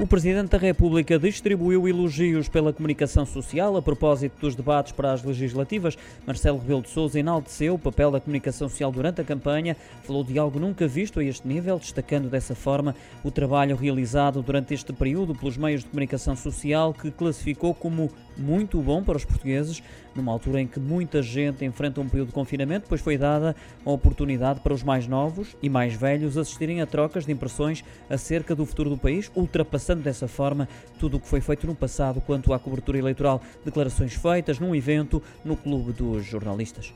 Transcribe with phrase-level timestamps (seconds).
[0.00, 5.24] O Presidente da República distribuiu elogios pela comunicação social a propósito dos debates para as
[5.24, 5.98] legislativas.
[6.24, 10.38] Marcelo Rebelo de Sousa enalteceu o papel da comunicação social durante a campanha, falou de
[10.38, 15.34] algo nunca visto a este nível, destacando dessa forma o trabalho realizado durante este período
[15.34, 18.08] pelos meios de comunicação social, que classificou como
[18.38, 19.82] muito bom para os portugueses,
[20.14, 23.90] numa altura em que muita gente enfrenta um período de confinamento, pois foi dada a
[23.90, 28.64] oportunidade para os mais novos e mais velhos assistirem a trocas de impressões acerca do
[28.64, 32.52] futuro do país, ultrapassando passando dessa forma tudo o que foi feito no passado quanto
[32.52, 33.40] à cobertura eleitoral.
[33.64, 36.92] Declarações feitas num evento no Clube dos Jornalistas.